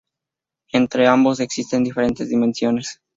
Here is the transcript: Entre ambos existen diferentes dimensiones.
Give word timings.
Entre 0.71 1.05
ambos 1.07 1.39
existen 1.39 1.83
diferentes 1.83 2.27
dimensiones. 2.27 2.99